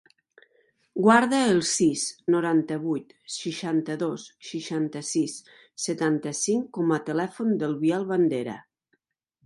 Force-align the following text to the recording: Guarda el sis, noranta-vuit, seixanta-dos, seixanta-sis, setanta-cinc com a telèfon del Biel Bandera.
Guarda 1.07 1.41
el 1.49 1.59
sis, 1.71 2.05
noranta-vuit, 2.37 3.13
seixanta-dos, 3.35 4.25
seixanta-sis, 4.49 5.39
setanta-cinc 5.87 6.69
com 6.79 6.99
a 6.99 7.03
telèfon 7.13 7.59
del 7.65 7.81
Biel 7.85 8.13
Bandera. 8.15 8.61